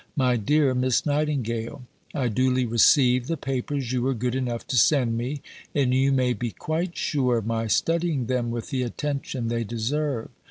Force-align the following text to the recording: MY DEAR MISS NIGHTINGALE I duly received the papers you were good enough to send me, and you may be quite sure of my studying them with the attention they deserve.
MY 0.15 0.37
DEAR 0.37 0.73
MISS 0.73 1.05
NIGHTINGALE 1.05 1.83
I 2.15 2.27
duly 2.27 2.65
received 2.65 3.27
the 3.27 3.37
papers 3.37 3.91
you 3.91 4.01
were 4.01 4.15
good 4.15 4.33
enough 4.33 4.65
to 4.69 4.75
send 4.75 5.15
me, 5.15 5.43
and 5.75 5.93
you 5.93 6.11
may 6.11 6.33
be 6.33 6.49
quite 6.49 6.97
sure 6.97 7.37
of 7.37 7.45
my 7.45 7.67
studying 7.67 8.25
them 8.25 8.49
with 8.49 8.71
the 8.71 8.81
attention 8.81 9.47
they 9.47 9.63
deserve. 9.63 10.29